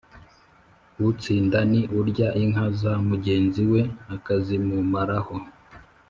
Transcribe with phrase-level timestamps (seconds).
[1.09, 3.81] utsinda ni urya inka za mugenzi we
[4.15, 5.35] akazimumaraho.